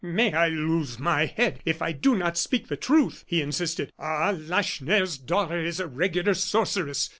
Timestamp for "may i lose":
0.03-0.97